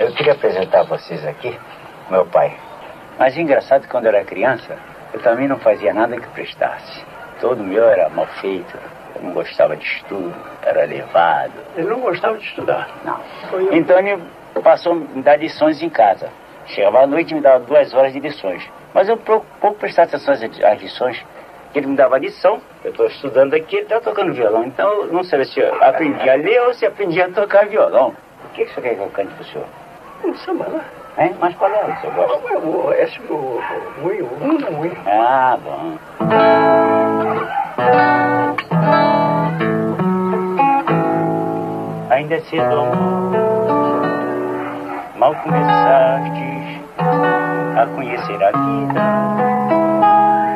[0.00, 1.56] Eu queria apresentar a vocês aqui
[2.10, 2.56] meu pai.
[3.18, 4.76] Mas engraçado quando eu era criança,
[5.12, 7.04] eu também não fazia nada que prestasse.
[7.40, 8.76] Todo meu era mal feito,
[9.22, 11.52] não gostava de estudo, era levado.
[11.76, 12.88] Ele não gostava de estudar.
[13.04, 13.20] Não.
[13.72, 14.22] Então ele
[14.62, 16.28] passou a me dar lições em casa.
[16.66, 18.62] Chegava à noite e me dava duas horas de lições.
[18.92, 21.24] Mas eu pouco, pouco prestava atenção às, lições.
[21.74, 24.64] Ele me dava lição, eu estou estudando aqui, ele está tocando violão.
[24.64, 28.14] Então eu não sabia se eu aprendi a ler ou se aprendi a tocar violão.
[28.44, 29.66] O que, que o senhor quer que eu cante para o senhor?
[30.24, 30.84] Um samba lá.
[31.18, 31.34] Hein?
[31.40, 32.58] Mas qual é o que você gosta?
[32.58, 33.62] O, esse, o, o,
[34.02, 35.00] muito, muito, muito.
[35.06, 36.97] Ah, bom.
[42.28, 43.32] Ainda é cedo, amor.
[45.16, 46.82] Mal começastes
[47.74, 49.00] a conhecer a vida.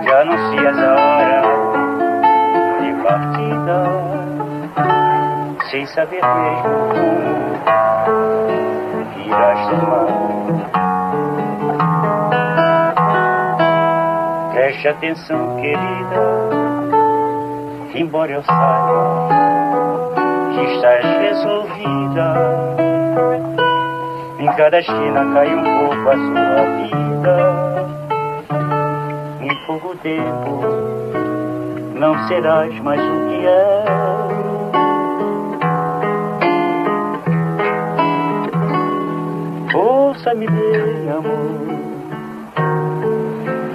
[0.04, 1.42] Já anuncias a hora
[2.78, 3.76] de partida.
[5.70, 7.24] Sem saber mesmo como
[9.26, 10.06] irás tomar.
[14.52, 16.20] Preste atenção, querida,
[17.94, 19.51] embora eu saiba
[20.64, 22.34] estás resolvida.
[24.38, 27.36] Em cada esquina cai um pouco a sua vida.
[29.40, 30.62] Em pouco tempo
[31.94, 33.84] não serás mais o que é.
[39.74, 41.72] Ouça-me bem, amor.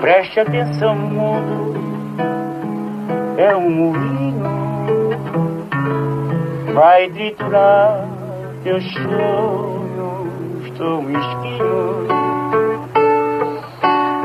[0.02, 1.78] Preste atenção, mundo
[3.38, 4.57] é um moinho,
[6.78, 8.08] vai triturar
[8.64, 12.08] teus sonhos tão mesquinhos.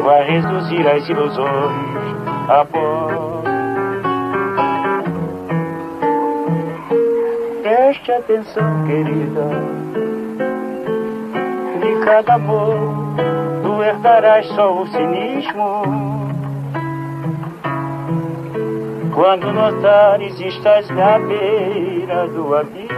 [0.05, 1.47] Vai reduzir as ilusões
[2.51, 3.43] a pó.
[7.63, 9.49] Preste atenção, querida.
[11.81, 12.77] De cada amor,
[13.63, 15.83] tu herdarás só o cinismo.
[19.15, 22.91] Quando notares estás na beira do abismo,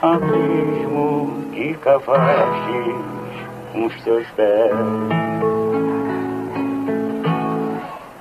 [0.00, 2.94] abismo que cavaste
[3.72, 4.70] com os teus pés.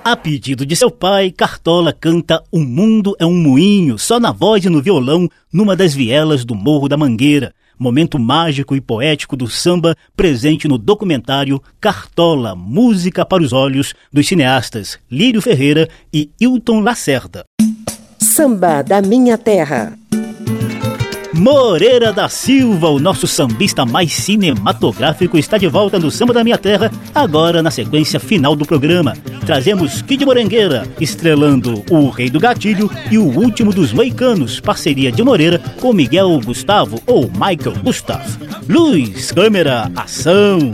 [0.03, 4.65] A pedido de seu pai, Cartola canta O Mundo é um Moinho, só na voz
[4.65, 7.53] e no violão, numa das vielas do Morro da Mangueira.
[7.81, 14.27] Momento mágico e poético do samba presente no documentário Cartola, Música para os Olhos, dos
[14.27, 17.45] cineastas Lírio Ferreira e Hilton Lacerda.
[18.19, 19.97] Samba da Minha Terra.
[21.39, 26.57] Moreira da Silva, o nosso sambista mais cinematográfico, está de volta no Samba da Minha
[26.57, 29.15] Terra, agora na sequência final do programa.
[29.45, 35.23] Trazemos Kid Morengueira, estrelando O Rei do Gatilho e O Último dos Moicanos, parceria de
[35.23, 38.45] Moreira com Miguel Gustavo ou Michael Gustavo.
[38.67, 40.73] Luz, câmera, ação!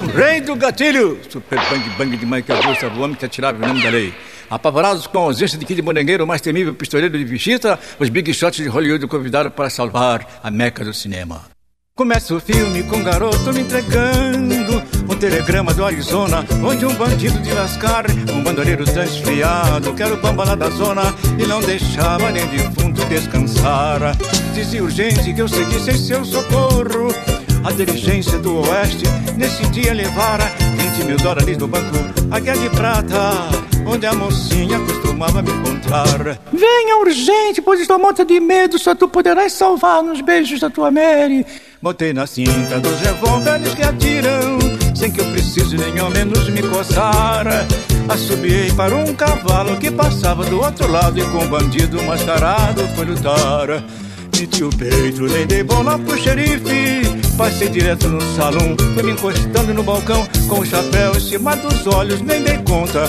[0.00, 1.18] O Rei do Gatilho!
[1.28, 4.14] Super Bang Bang de Michael Gustavo, o homem que atirava o nome da lei.
[4.48, 8.32] Apavorados com a ausência de Kid Morengueiro, o mais temível pistoleiro de Vichita, os Big
[8.32, 11.56] Shots de Hollywood o convidaram para salvar a meca do cinema.
[11.96, 17.38] Começa o filme com um garoto me entregando um telegrama do Arizona, onde um bandido
[17.40, 21.02] de lascar, um bandoleiro transfriado, que era o bamba lá da zona,
[21.38, 24.14] e não deixava nem defunto descansar.
[24.52, 27.35] Dizia urgente que eu seguisse em seu socorro.
[27.66, 29.04] A diligência do oeste
[29.36, 30.44] nesse dia levara
[30.94, 31.96] 20 mil dólares do banco,
[32.30, 33.32] a guerra de prata,
[33.84, 36.38] onde a mocinha costumava me encontrar.
[36.52, 40.92] Venha urgente, pois estou morta de medo, só tu poderás salvar nos beijos da tua
[40.92, 41.44] Mary.
[41.82, 44.60] Botei na cinta dos revólveres que atiram,
[44.94, 47.48] sem que eu precise nem ao menos me coçar.
[48.08, 53.06] Assobiei para um cavalo que passava do outro lado e com um bandido mascarado foi
[53.06, 53.82] lutar.
[54.38, 57.00] Meti o peito, nem dei bola pro xerife.
[57.38, 61.86] Passei direto no salão, fui me encostando no balcão com o chapéu em cima dos
[61.86, 63.06] olhos, nem dei conta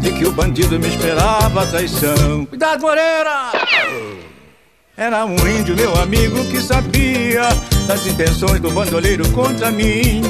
[0.00, 2.44] de que o bandido me esperava a traição.
[2.44, 3.52] Cuidado, Moreira!
[4.98, 7.48] Era um índio, meu amigo, que sabia
[7.86, 10.22] das intenções do bandoleiro contra mim.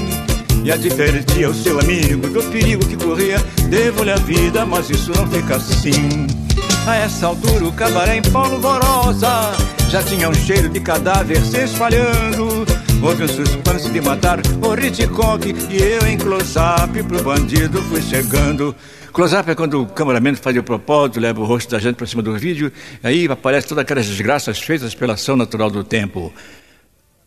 [0.65, 3.39] E advertia o seu amigo do perigo que corria.
[3.69, 6.46] Devo-lhe a vida, mas isso não fica assim.
[6.87, 9.53] A essa altura o cabaré em polvorosa
[9.91, 12.65] já tinha um cheiro de cadáver se espalhando.
[13.03, 18.73] Houve um suspense de matar o Hitchcock e eu em close-up pro bandido fui chegando.
[19.13, 22.23] Close-up é quando o cameraman faz o propósito, leva o rosto da gente para cima
[22.23, 22.73] do vídeo,
[23.03, 26.33] aí aparece todas aquelas desgraças feitas pela ação natural do tempo.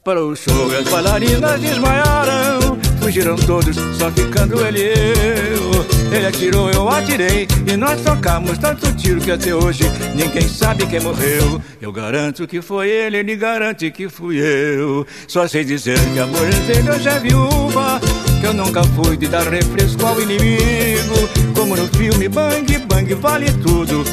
[0.05, 5.98] Para o show, as bailarinas desmaiaram, fugiram todos, só ficando ele e eu.
[6.11, 9.83] Ele atirou, eu atirei, e nós trocamos tanto tiro que até hoje
[10.15, 11.61] ninguém sabe quem morreu.
[11.79, 15.05] Eu garanto que foi ele, ele garante que fui eu.
[15.27, 18.01] Só sei dizer que a mulher dele hoje é viúva,
[18.41, 21.29] que eu nunca fui de dar refresco ao inimigo.
[21.55, 24.03] Como no filme Bang Bang vale tudo.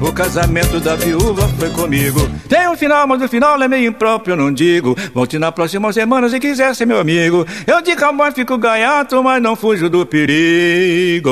[0.00, 2.20] O casamento da viúva foi comigo.
[2.48, 4.96] Tem um final, mas o final é meio impróprio, eu não digo.
[5.12, 7.46] Volte na próxima semana se quiser ser meu amigo.
[7.66, 11.30] Eu de cowboy fico gaiato, mas não fujo do perigo.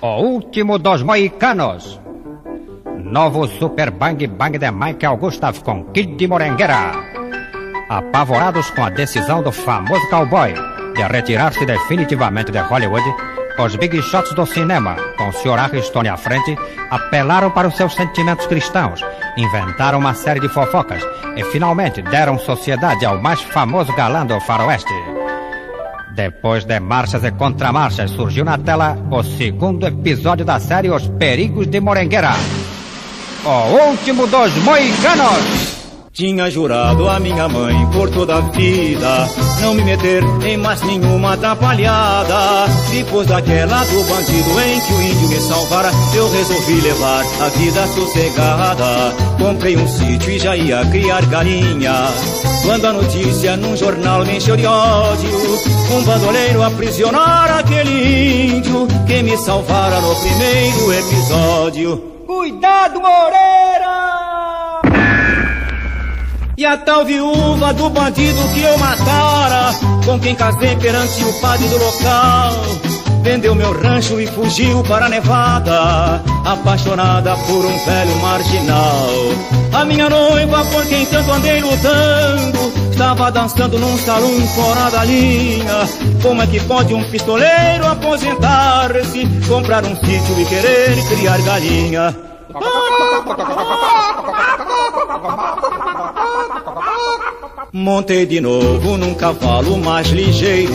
[0.00, 2.05] O último dos moicanos.
[3.10, 6.92] Novo Super Bang Bang de Michael Gustav com Kid Morengueira.
[7.88, 10.52] Apavorados com a decisão do famoso cowboy
[10.94, 13.04] de retirar-se definitivamente de Hollywood,
[13.58, 15.58] os big shots do cinema, com o Sr.
[15.58, 16.58] Aristone à frente,
[16.90, 19.00] apelaram para os seus sentimentos cristãos,
[19.36, 21.02] inventaram uma série de fofocas
[21.36, 24.92] e finalmente deram sociedade ao mais famoso galã do faroeste.
[26.16, 31.68] Depois de marchas e contramarchas, surgiu na tela o segundo episódio da série Os Perigos
[31.68, 32.32] de Morengueira.
[33.48, 35.76] O último dos moicanos!
[36.12, 39.28] Tinha jurado a minha mãe por toda a vida
[39.60, 42.66] Não me meter em mais nenhuma atrapalhada.
[42.90, 47.86] Depois daquela do bandido em que o índio me salvara Eu resolvi levar a vida
[47.86, 49.14] sossegada.
[49.38, 52.08] Comprei um sítio e já ia criar galinha.
[52.64, 55.60] Quando a notícia num jornal me encheu de ódio
[55.92, 64.82] Um bandoleiro aprisionar aquele índio Que me salvara no primeiro episódio Cuidado, Moreira!
[66.58, 69.72] E a tal viúva do bandido que eu matara,
[70.04, 72.95] com quem casei perante o padre do local.
[73.26, 79.08] Vendeu meu rancho e fugiu para a Nevada, apaixonada por um velho marginal.
[79.72, 85.88] A minha noiva, por quem tanto andei lutando, estava dançando num salão fora da linha.
[86.22, 92.16] Como é que pode um pistoleiro aposentar-se, comprar um sítio e querer criar galinha?
[97.78, 100.72] Montei de novo num cavalo mais ligeiro.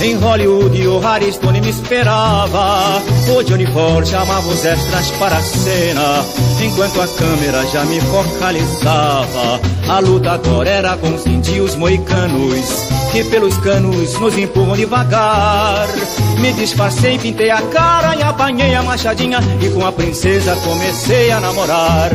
[0.00, 3.02] Em Hollywood o Harry Stone me esperava.
[3.36, 6.24] O Johnny Ford chamava os extras para a cena.
[6.64, 9.60] Enquanto a câmera já me focalizava.
[9.88, 12.88] A luta agora era com os índios moicanos.
[13.12, 15.86] Que pelos canos nos empurram devagar.
[16.40, 19.40] Me disfarcei, pintei a cara e apanhei a machadinha.
[19.60, 22.10] E com a princesa comecei a namorar.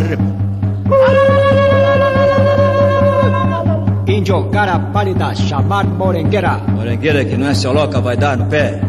[4.24, 6.62] Índio cara pálida, chamar morengueira.
[6.70, 8.80] Morengueira que não é seu loca, vai dar no pé.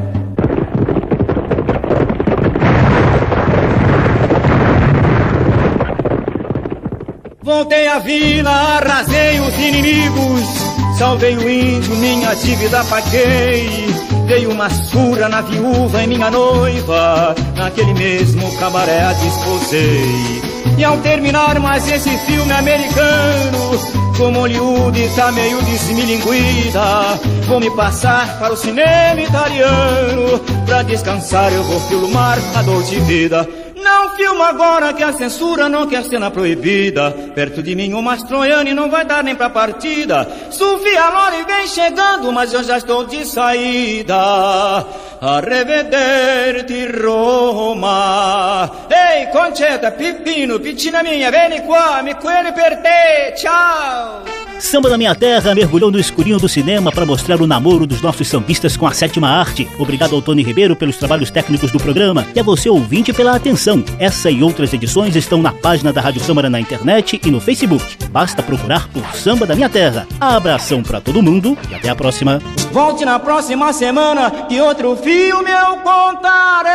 [7.43, 10.99] Voltei à vila, arrasei os inimigos.
[11.01, 13.89] Salvei o índio, minha dívida paguei.
[14.29, 17.35] Dei uma surra na viúva e minha noiva.
[17.57, 20.43] Naquele mesmo cabaré a disposei.
[20.79, 28.39] E ao terminar mais esse filme americano, como Hollywood tá meio desmilinguida, vou me passar
[28.39, 30.39] para o cinema italiano.
[30.67, 33.49] Pra descansar eu vou filmar a dor de vida.
[33.85, 37.11] Não filma agora que a censura não quer cena proibida.
[37.35, 40.27] Perto de mim o Mastroianni não vai dar nem pra partida.
[40.51, 44.17] Sofia Lore vem chegando, mas eu já estou de saída.
[45.21, 48.71] Arrivederci Roma.
[48.89, 53.35] Ei, Concetta, Pipino, Pitina minha, vem qua, mi quelli per te.
[53.37, 54.44] Tchau.
[54.59, 58.27] Samba da Minha Terra mergulhou no escurinho do cinema para mostrar o namoro dos nossos
[58.27, 59.69] sambistas com a sétima arte.
[59.79, 63.85] Obrigado ao Tony Ribeiro pelos trabalhos técnicos do programa e a você ouvinte pela atenção.
[63.99, 67.85] Essa e outras edições estão na página da Rádio Câmara na internet e no Facebook.
[68.11, 70.07] Basta procurar por Samba da Minha Terra.
[70.21, 72.41] Abração para todo mundo e até a próxima.
[72.73, 76.75] Volte na próxima semana que outro filme eu contarei.